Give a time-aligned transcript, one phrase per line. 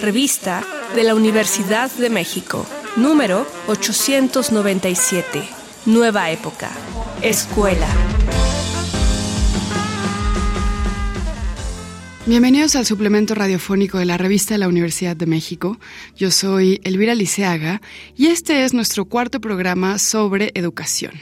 [0.00, 0.64] Revista
[0.94, 2.66] de la Universidad de México,
[2.96, 5.42] número 897.
[5.86, 6.70] Nueva época.
[7.22, 7.86] Escuela.
[12.26, 15.78] Bienvenidos al suplemento radiofónico de la revista de la Universidad de México.
[16.16, 17.80] Yo soy Elvira Liceaga
[18.16, 21.12] y este es nuestro cuarto programa sobre educación.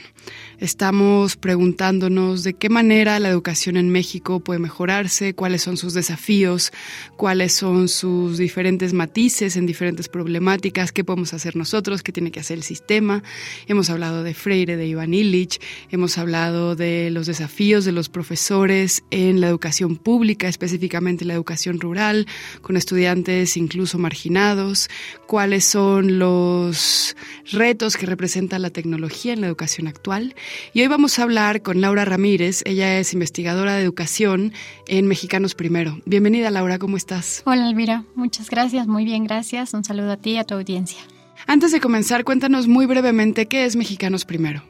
[0.59, 6.73] Estamos preguntándonos de qué manera la educación en México puede mejorarse, cuáles son sus desafíos,
[7.15, 12.41] cuáles son sus diferentes matices en diferentes problemáticas, qué podemos hacer nosotros, qué tiene que
[12.41, 13.23] hacer el sistema.
[13.67, 19.05] Hemos hablado de Freire, de Iván Illich, hemos hablado de los desafíos de los profesores
[19.11, 22.27] en la educación pública, específicamente la educación rural,
[22.61, 24.89] con estudiantes incluso marginados,
[25.25, 27.15] cuáles son los
[27.49, 30.35] retos que representa la tecnología en la educación actual
[30.73, 32.61] y hoy vamos a hablar con Laura Ramírez.
[32.65, 34.53] Ella es investigadora de educación
[34.87, 35.99] en Mexicanos Primero.
[36.05, 37.41] Bienvenida, Laura, ¿cómo estás?
[37.45, 38.03] Hola, Elvira.
[38.15, 39.73] Muchas gracias, muy bien, gracias.
[39.73, 40.99] Un saludo a ti y a tu audiencia.
[41.47, 44.63] Antes de comenzar, cuéntanos muy brevemente qué es Mexicanos Primero.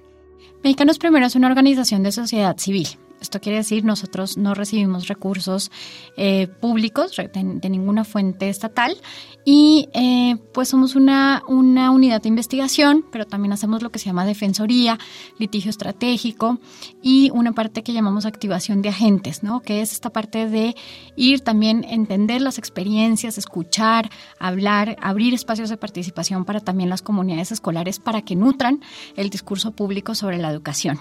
[0.63, 2.87] Mexicanos Primero es una organización de sociedad civil
[3.21, 5.71] esto quiere decir, nosotros no recibimos recursos
[6.17, 8.95] eh, públicos de, ninguna fuente estatal
[9.45, 14.05] y eh, pues somos una, una unidad de investigación, pero también hacemos lo que se
[14.05, 14.97] llama defensoría,
[15.37, 16.59] litigio estratégico
[17.01, 19.61] y una parte que llamamos activación de agentes, ¿no?
[19.61, 20.75] que es esta parte de
[21.15, 27.51] ir también, entender las experiencias, escuchar, hablar, abrir espacios de participación para también las comunidades
[27.51, 28.81] escolares para que nutran
[29.15, 30.99] el discurso público sobre la educación.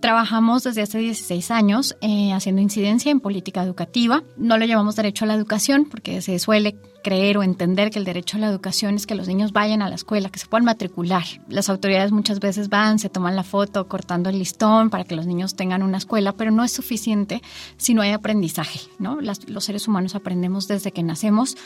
[0.00, 4.22] Trabajamos desde hace 16 años eh, haciendo incidencia en política educativa.
[4.36, 8.04] No lo llamamos derecho a la educación porque se suele creer o entender que el
[8.04, 10.64] derecho a la educación es que los niños vayan a la escuela, que se puedan
[10.64, 11.24] matricular.
[11.48, 15.26] Las autoridades muchas veces van, se toman la foto cortando el listón para que los
[15.26, 17.42] niños tengan una escuela, pero no es suficiente
[17.76, 18.80] si no hay aprendizaje.
[18.98, 19.18] ¿no?
[19.20, 21.56] los seres humanos aprendemos desde que nacemos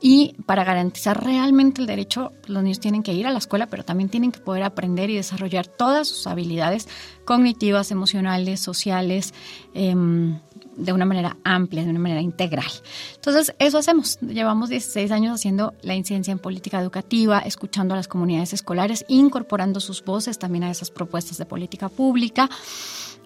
[0.00, 3.84] y para garantizar realmente el derecho, los niños tienen que ir a la escuela, pero
[3.84, 6.88] también tienen que poder aprender y desarrollar todas sus habilidades
[7.26, 9.34] cognitivas, emocionales, sociales,
[9.74, 10.40] em,
[10.80, 12.70] de una manera amplia, de una manera integral.
[13.14, 14.18] Entonces, eso hacemos.
[14.20, 19.80] Llevamos 16 años haciendo la incidencia en política educativa, escuchando a las comunidades escolares, incorporando
[19.80, 22.48] sus voces también a esas propuestas de política pública.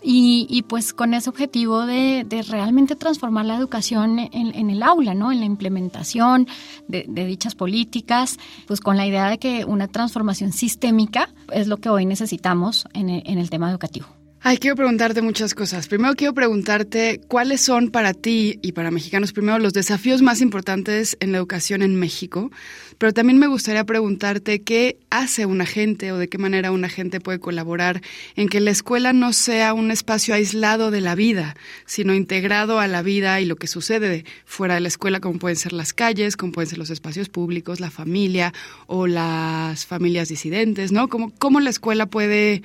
[0.07, 5.33] Y, pues con ese objetivo de, realmente transformar la educación en, el aula, ¿no?
[5.33, 6.47] En la implementación
[6.89, 8.37] de, dichas políticas,
[8.67, 13.09] pues con la idea de que una transformación sistémica es lo que hoy necesitamos en
[13.39, 14.24] el tema educativo.
[14.47, 15.89] Ay, quiero preguntarte muchas cosas.
[15.89, 21.17] Primero quiero preguntarte cuáles son para ti y para mexicanos primero los desafíos más importantes
[21.21, 22.51] en la educación en México,
[22.99, 27.21] pero también me gustaría preguntarte qué hace un agente o de qué manera un agente
[27.21, 28.03] puede colaborar
[28.37, 31.57] en que la escuela no sea un espacio aislado de la vida,
[31.87, 35.57] sino integrado a la vida y lo que sucede fuera de la escuela, como pueden
[35.57, 38.53] ser las calles, como pueden ser los espacios públicos, la familia
[38.89, 41.09] o las familias disidentes, ¿no?
[41.09, 42.61] Cómo, cómo la escuela puede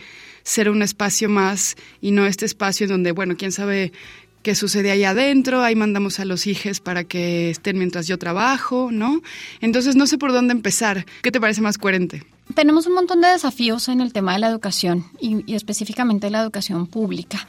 [0.49, 3.91] ser un espacio más y no este espacio donde, bueno, quién sabe
[4.41, 8.89] qué sucede ahí adentro, ahí mandamos a los hijos para que estén mientras yo trabajo,
[8.91, 9.21] ¿no?
[9.61, 11.05] Entonces no sé por dónde empezar.
[11.21, 12.23] ¿Qué te parece más coherente?
[12.55, 16.87] Tenemos un montón de desafíos en el tema de la educación y específicamente la educación
[16.87, 17.47] pública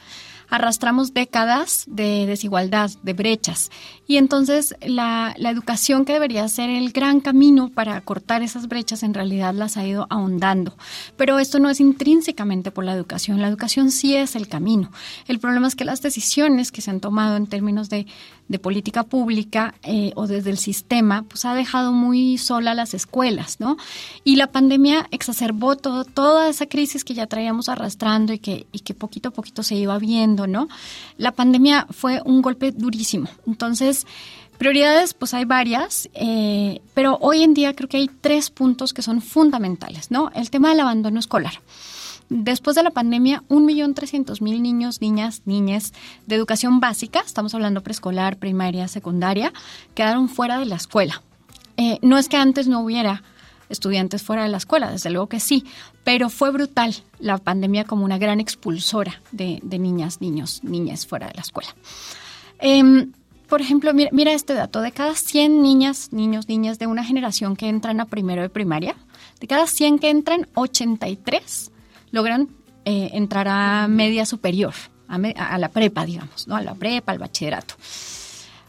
[0.51, 3.71] arrastramos décadas de desigualdad, de brechas.
[4.05, 9.13] Y entonces la, educación que debería ser el gran camino para cortar esas brechas en
[9.13, 10.77] realidad las ha ido ahondando.
[11.17, 14.91] Pero esto no es intrínsecamente por la educación, la educación sí es el camino.
[15.27, 18.05] El problema es que las decisiones que se han tomado en términos de,
[18.59, 23.77] política pública eh, o desde el sistema, pues ha dejado muy sola las escuelas, ¿no?
[24.23, 28.79] Y la pandemia exacerbó todo, toda esa crisis que ya traíamos arrastrando y que, y
[28.79, 30.67] que poquito a poquito se iba viendo ¿no?
[31.17, 33.27] La pandemia fue un golpe durísimo.
[33.47, 34.05] Entonces,
[34.57, 39.01] prioridades, pues hay varias, eh, pero hoy en día creo que hay tres puntos que
[39.01, 40.31] son fundamentales, ¿no?
[40.35, 41.53] El tema del abandono escolar.
[42.33, 45.91] Después de la pandemia, 1.300.000 niños, niñas, niñas
[46.27, 49.51] de educación básica, estamos hablando preescolar, primaria, secundaria,
[49.95, 51.21] quedaron fuera de la escuela.
[51.75, 53.21] Eh, no es que antes no hubiera
[53.67, 55.65] estudiantes fuera de la escuela, desde luego que sí,
[56.05, 61.33] pero fue brutal la pandemia como una gran expulsora de, niñas, niños, niñas fuera de
[61.33, 61.75] la escuela.
[62.59, 63.11] Em,
[63.49, 67.67] por ejemplo, mira, este dato, de cada 100 niñas, niños, niñas de una generación que
[67.67, 68.95] entran a primero de primaria,
[69.41, 71.70] de cada 100 que entran, 83
[72.11, 72.49] logran
[72.85, 74.73] eh, entrar a media superior,
[75.07, 76.55] a, a, la prepa, digamos, ¿no?
[76.55, 77.75] a la prepa, al bachillerato.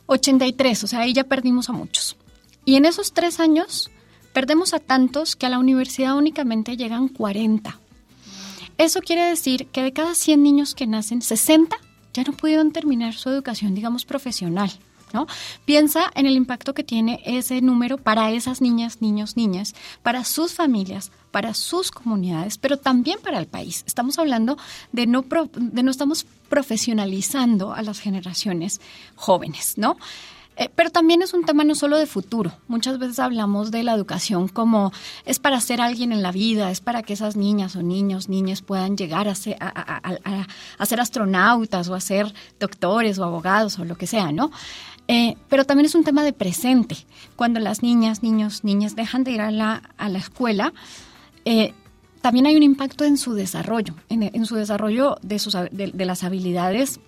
[0.06, 2.16] 83, o sea, ahí ya perdimos a muchos.
[2.64, 3.90] Y en esos tres años,
[4.32, 7.78] Perdemos a tantos que a la universidad únicamente llegan 40.
[8.78, 11.76] Eso quiere decir que de cada 100 niños que nacen, 60
[12.14, 14.70] ya no pudieron terminar su educación, digamos, profesional.
[15.12, 15.26] ¿No?
[15.64, 20.54] Piensa en el impacto que tiene ese número para esas niñas, niños, niñas, para sus
[20.54, 23.84] familias, para sus comunidades, pero también para el país.
[23.86, 24.56] Estamos hablando
[24.92, 25.24] de no,
[25.56, 28.80] de no estamos profesionalizando a las generaciones
[29.16, 29.96] jóvenes, ¿no?
[30.56, 32.52] Eh, pero también es un tema no solo de futuro.
[32.68, 34.92] Muchas veces hablamos de la educación como
[35.24, 38.60] es para ser alguien en la vida, es para que esas niñas o niños, niñas
[38.60, 43.96] puedan llegar a ser, a, ser astronautas o a ser doctores o abogados o lo
[43.96, 44.50] que sea, ¿no?
[45.12, 46.96] Eh, pero también es un tema de presente.
[47.36, 50.72] Cuando las niñas, niños, niñas dejan de ir a la, a la escuela,
[51.44, 51.74] eh,
[52.22, 56.98] también hay un impacto en su desarrollo, en, su desarrollo de, sus, de las habilidades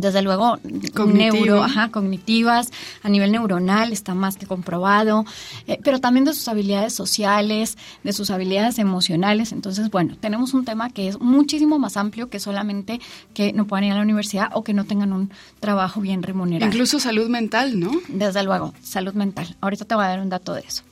[0.00, 0.58] desde luego
[1.06, 2.70] neuro, cognitivas,
[3.02, 5.24] a nivel neuronal está más que comprobado,
[5.66, 9.52] eh, pero también de sus habilidades sociales, de sus habilidades emocionales.
[9.52, 13.00] Entonces, bueno, tenemos un tema que es muchísimo más amplio que solamente
[13.34, 15.30] que no puedan ir a la universidad o que no tengan un
[15.60, 16.70] trabajo bien remunerado.
[16.70, 17.90] Incluso salud mental, ¿no?
[18.08, 19.56] Desde luego, salud mental.
[19.60, 20.82] Ahorita te voy a dar un dato de eso.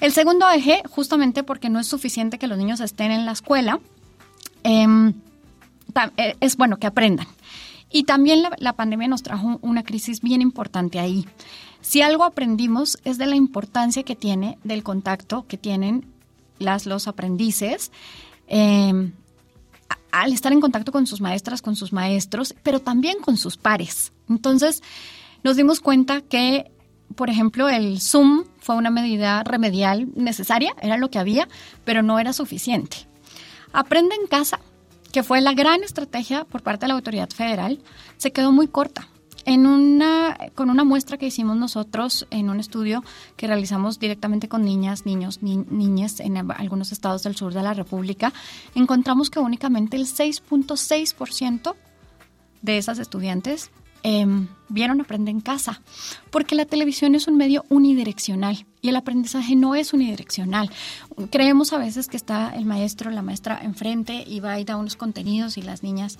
[0.00, 3.80] El segundo eje, justamente porque no es suficiente que los niños estén en la escuela,
[4.62, 5.12] em,
[6.16, 7.26] eh, es bueno que aprendan.
[7.92, 11.26] Y también la, pandemia nos trajo una crisis bien importante ahí.
[11.80, 16.06] Si algo aprendimos es de la importancia que tiene del contacto que tienen
[16.58, 17.90] las, los aprendices
[18.46, 19.12] em,
[20.12, 24.12] al estar en contacto con sus maestras, con sus maestros, pero también con sus pares.
[24.28, 24.82] Entonces,
[25.42, 26.70] nos dimos cuenta que,
[27.16, 31.48] por ejemplo, el Zoom fue una medida remedial necesaria, era lo que había,
[31.84, 33.08] pero no era suficiente.
[33.72, 34.60] Aprende en casa,
[35.12, 37.80] que fue la gran estrategia por parte de la autoridad federal,
[38.16, 39.08] se quedó muy corta.
[39.46, 43.02] En una, con una muestra que hicimos nosotros en un estudio
[43.36, 47.72] que realizamos directamente con niñas, niños, ni, niñas en algunos estados del sur de la
[47.72, 48.34] República,
[48.74, 51.74] encontramos que únicamente el 6.6%
[52.60, 53.70] de esas estudiantes
[54.02, 55.82] Em, vieron Aprende en casa,
[56.30, 60.70] porque la televisión es un medio unidireccional y el aprendizaje no es unidireccional.
[61.30, 64.96] Creemos a veces que está el maestro, la maestra enfrente y va y da unos
[64.96, 66.18] contenidos y las niñas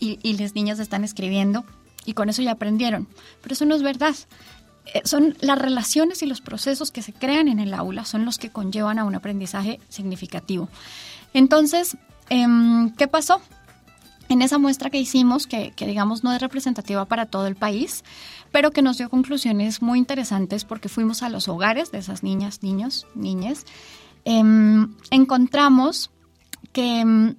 [0.00, 1.64] y, las niñas están escribiendo
[2.04, 3.08] y con eso ya aprendieron,
[3.40, 4.14] pero eso no es verdad.
[4.92, 8.36] Eh, son las relaciones y los procesos que se crean en el aula son los
[8.36, 10.68] que conllevan a un aprendizaje significativo.
[11.32, 11.96] Entonces,
[12.28, 13.40] em, ¿qué pasó?
[14.28, 18.04] En esa muestra que hicimos, que, digamos no es representativa para todo el país,
[18.52, 22.62] pero que nos dio conclusiones muy interesantes porque fuimos a los hogares de esas niñas,
[22.62, 23.64] niños, niñas,
[24.24, 26.10] em, encontramos
[26.72, 27.36] que em,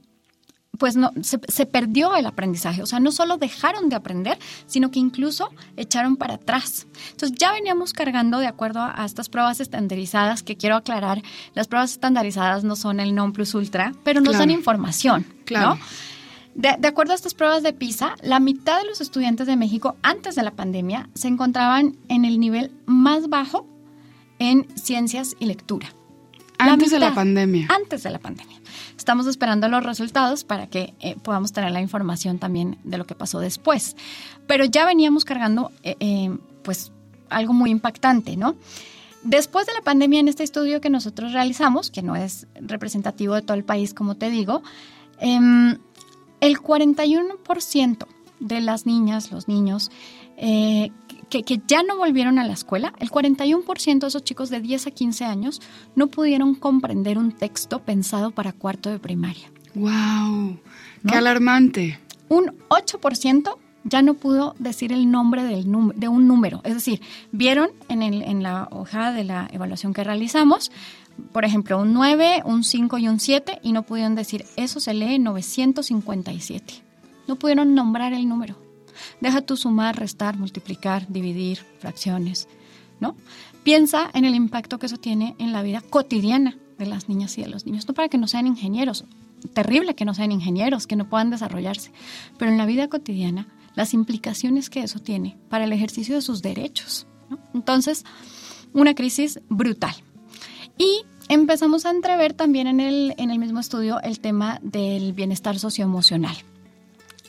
[0.77, 2.81] pues no, se, perdió el aprendizaje.
[2.81, 6.88] O sea, no solo dejaron de aprender, sino que incluso echaron para atrás.
[7.11, 11.21] Entonces ya veníamos cargando de acuerdo a, estas pruebas estandarizadas, que quiero aclarar,
[11.53, 15.25] las pruebas estandarizadas no son el non plus ultra, pero nos dan información.
[15.45, 15.79] Claro.
[16.55, 20.35] De, acuerdo a estas pruebas de PISA, la mitad de los estudiantes de México antes
[20.35, 23.67] de la pandemia se encontraban en el nivel más bajo
[24.39, 25.93] en ciencias y lectura.
[26.57, 27.67] Antes de la pandemia.
[27.69, 28.61] Antes de la pandemia.
[28.97, 33.15] Estamos esperando los resultados para que eh, podamos tener la información también de lo que
[33.15, 33.97] pasó después.
[34.47, 36.93] Pero ya veníamos cargando, eh, eh, pues,
[37.29, 38.55] algo muy impactante, ¿no?
[39.23, 43.41] Después de la pandemia, en este estudio que nosotros realizamos, que no es representativo de
[43.41, 44.63] todo el país, como te digo,
[45.19, 45.77] eh,
[46.45, 48.07] el 41%
[48.39, 49.92] de las niñas, los niños,
[50.38, 50.92] eh,
[51.30, 54.91] que, ya no volvieron a la escuela, el 41% de esos chicos de 10 a
[54.91, 55.62] 15 años
[55.96, 59.51] no pudieron comprender un texto pensado para cuarto de primaria.
[59.74, 60.60] ¡Wow!
[61.08, 62.00] ¡Qué alarmante!
[62.29, 65.65] Un 8% ya no pudo decir el nombre del
[65.96, 66.62] de un número.
[66.63, 70.72] Es decir, vieron en, en la hoja de la evaluación que realizamos,
[71.31, 74.93] por ejemplo, un 9, un 5 y un 7 y no pudieron decir, eso se
[74.93, 76.74] lee 957.
[77.27, 78.57] No pudieron nombrar el número.
[79.22, 82.48] Deja tu sumar, restar, multiplicar, dividir, fracciones,
[83.00, 83.15] ¿no?
[83.63, 87.41] Piensa en el impacto que eso tiene en la vida cotidiana de las niñas y
[87.41, 87.88] de los niños.
[87.88, 89.05] No para que no sean ingenieros,
[89.53, 91.91] terrible que no sean ingenieros, que no puedan desarrollarse,
[92.38, 96.41] pero en la vida cotidiana, las implicaciones que eso tiene para el ejercicio de sus
[96.41, 97.07] derechos.
[97.53, 98.05] Entonces,
[98.74, 99.95] una crisis brutal.
[100.77, 105.60] Y empezamos a entrever también en el, en el mismo estudio el tema del bienestar
[105.60, 106.36] socioemocional.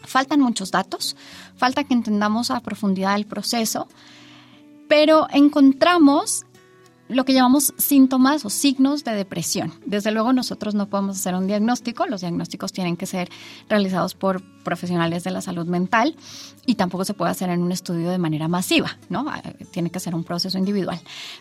[0.03, 1.17] Faltan muchos datos,
[1.57, 3.89] falta que entendamos a profundidad el proceso,
[4.89, 6.47] pero encontramos
[7.09, 9.73] lo que llamamos síntomas o signos de depresión.
[9.85, 13.29] Desde luego nosotros no podemos hacer un diagnóstico, los diagnósticos tienen que ser
[13.69, 16.17] realizados por profesionales de la salud mental
[16.67, 19.27] y tampoco se puede hacer en un estudio de manera masiva, ¿no?
[19.71, 21.01] Tiene que ser un proceso individual.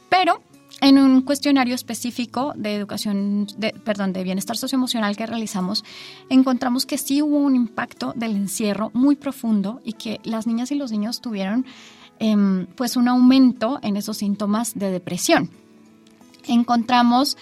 [0.10, 0.42] Pero
[0.82, 3.48] en un cuestionario específico de educación,
[3.84, 5.84] perdón, de bienestar socioemocional que realizamos,
[6.30, 10.76] encontramos que sí hubo un impacto del encierro muy profundo y que las niñas y
[10.76, 11.66] los niños tuvieron
[12.20, 15.50] em, pues un aumento en esos síntomas de depresión.
[16.48, 17.38] Encontramos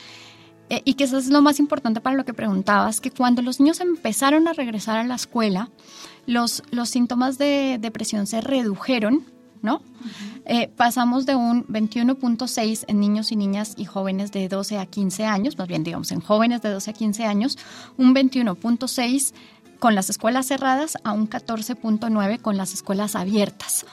[0.70, 3.60] eh, y que eso es lo más importante para lo que preguntabas, que cuando los
[3.60, 5.70] niños empezaron a regresar a la escuela,
[6.26, 9.26] los, los síntomas de depresión se redujeron,
[9.64, 9.82] ¿no?
[10.46, 15.26] Eh, pasamos de un 21.6 en niños y niñas y jóvenes de 12 a 15
[15.26, 17.58] años, más bien digamos en jóvenes de 12 a 15 años,
[17.98, 19.34] un 21.6
[19.80, 23.86] con las escuelas cerradas a un 14.9 con las escuelas abiertas.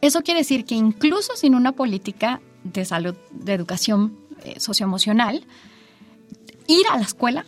[0.00, 5.44] Eso quiere decir que incluso sin una política de salud, de educación eh, socioemocional,
[6.68, 7.44] ir a la escuela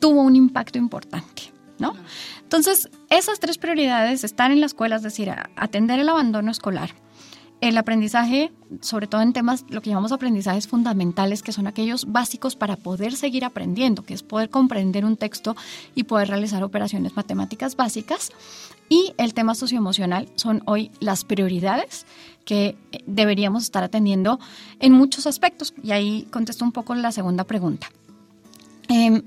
[0.00, 1.94] tuvo un impacto importante, ¿no?
[2.42, 6.90] Entonces, esas tres prioridades están en la escuela, es decir, atender el abandono escolar,
[7.60, 12.56] el aprendizaje, sobre todo en temas, lo que llamamos aprendizajes fundamentales, que son aquellos básicos
[12.56, 15.56] para poder seguir aprendiendo, que es poder comprender un texto
[15.94, 18.30] y poder realizar operaciones matemáticas básicas.
[18.88, 22.06] Y el tema socioemocional son hoy las prioridades
[22.44, 22.76] que
[23.06, 24.40] deberíamos estar atendiendo
[24.80, 25.74] en muchos aspectos.
[25.82, 27.88] Y ahí contesto un poco la segunda pregunta.
[28.88, 29.22] Em,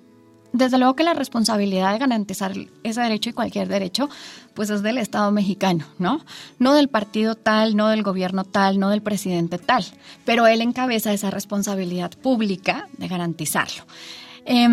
[0.53, 4.07] desde luego que la responsabilidad de garantizar ese derecho y cualquier derecho,
[4.53, 6.22] pues es del Estado mexicano, ¿no?
[6.60, 9.83] No del partido tal, no del gobierno tal, no del presidente tal,
[10.25, 13.83] pero él encabeza esa responsabilidad pública de garantizarlo.
[14.45, 14.67] Eh,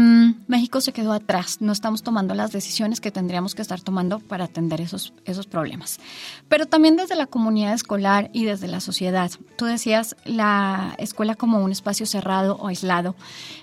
[0.48, 4.44] México se quedó atrás, no estamos tomando las decisiones que tendríamos que estar tomando para
[4.44, 6.00] atender esos, esos problemas.
[6.48, 9.30] Pero también desde la comunidad escolar y desde la sociedad.
[9.56, 13.14] Tú decías la escuela como un espacio cerrado o aislado.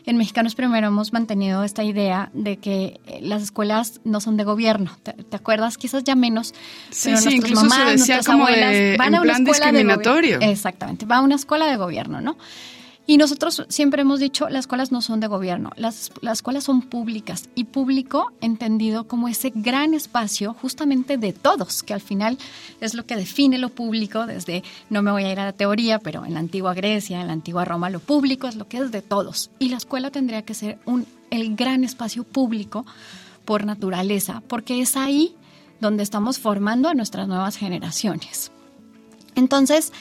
[0.05, 4.43] En Mexicanos Primero hemos mantenido esta idea de que eh, las escuelas no son de
[4.43, 4.97] gobierno.
[5.03, 5.77] ¿Te, acuerdas?
[5.77, 6.53] Quizás ya menos.
[6.89, 9.71] Sí, pero sí, incluso mamás, se decía como abuelas de, van a una plan escuela
[9.71, 10.39] discriminatorio.
[10.39, 12.37] De Exactamente, va a una escuela de gobierno, ¿no?
[13.09, 16.81] Y nosotros siempre hemos dicho, las escuelas no son de gobierno, las, las escuelas son
[16.81, 22.37] públicas y público entendido como ese gran espacio justamente de todos, que al final
[22.81, 25.99] es lo que define lo público desde, no me voy a ir a la teoría,
[25.99, 28.91] pero en la antigua Grecia, en la antigua Roma, lo público es lo que es
[28.91, 29.51] de todos.
[29.57, 32.85] Y la escuela tendría que ser un, el gran espacio público
[33.45, 35.33] por naturaleza, porque es ahí
[35.79, 38.51] donde estamos formando a nuestras nuevas generaciones.
[39.35, 39.93] Entonces,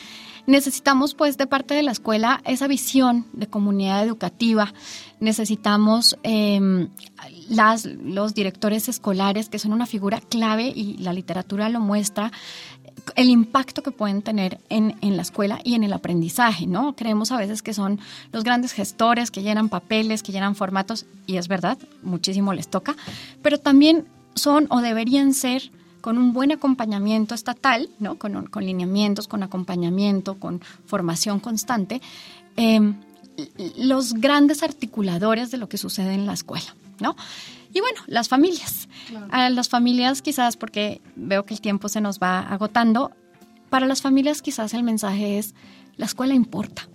[0.47, 4.73] Necesitamos, pues, de parte de la escuela esa visión de comunidad educativa.
[5.19, 6.89] Necesitamos em,
[7.49, 12.33] las, los directores escolares, que son una figura clave y la literatura lo muestra,
[13.15, 16.97] el impacto que pueden tener en, en, la escuela y en el aprendizaje, ¿no?
[16.97, 18.01] Creemos a veces que son
[18.33, 22.97] los grandes gestores que llenan papeles, que llenan formatos, y es verdad, muchísimo les toca,
[23.43, 25.71] pero también son o deberían ser
[26.07, 28.17] con un buen acompañamiento estatal, ¿no?
[28.17, 32.01] con, con lineamientos, con acompañamiento, con formación constante,
[32.55, 32.95] em,
[33.77, 36.77] los grandes articuladores de lo que sucede en la escuela.
[37.01, 37.17] ¿no?
[37.75, 38.89] Y bueno, las familias.
[39.33, 43.11] A las familias quizás, porque veo que el tiempo se nos va agotando,
[43.69, 45.57] para las familias quizás el mensaje es,
[45.97, 46.89] la escuela importa.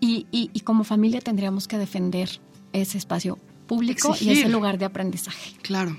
[0.00, 2.40] Y, y, como familia tendríamos que defender
[2.72, 3.38] ese espacio
[3.72, 5.52] público y ese lugar de aprendizaje.
[5.62, 5.96] Claro.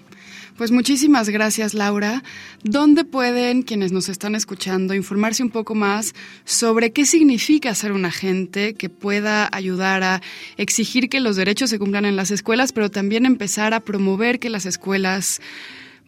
[0.57, 2.21] Pues muchísimas gracias, Laura.
[2.63, 6.13] ¿Dónde pueden quienes nos están escuchando informarse un poco más
[6.45, 10.21] sobre qué significa ser un agente que pueda ayudar a
[10.57, 14.51] exigir que los derechos se cumplan en las escuelas, pero también empezar a promover que
[14.51, 15.41] las escuelas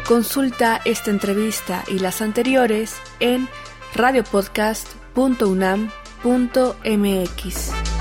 [0.06, 3.46] Consulta esta entrevista y las anteriores en
[5.16, 7.95] radiopodcast.unam.mx.